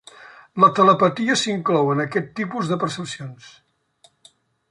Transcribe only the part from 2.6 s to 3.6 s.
de percepcions.